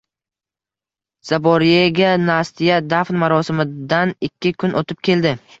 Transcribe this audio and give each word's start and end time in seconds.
Zaboryega 1.31 2.15
Nastya 2.23 2.81
dafn 2.97 3.23
marosimidan 3.27 4.17
ikki 4.31 4.57
kun 4.65 4.79
oʻtib 4.83 5.07
keldi. 5.11 5.41